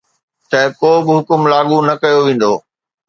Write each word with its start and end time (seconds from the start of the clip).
ته 0.49 0.61
ڪو 0.79 0.91
به 1.05 1.11
حڪم 1.17 1.41
لاڳو 1.51 1.77
نه 1.87 1.95
ڪيو 2.01 2.19
ويندو 2.25 2.53